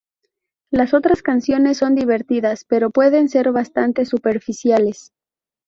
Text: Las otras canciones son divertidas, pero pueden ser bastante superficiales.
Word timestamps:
Las 0.71 0.95
otras 0.95 1.21
canciones 1.21 1.77
son 1.77 1.93
divertidas, 1.93 2.65
pero 2.67 2.89
pueden 2.89 3.29
ser 3.29 3.51
bastante 3.51 4.03
superficiales. 4.05 5.13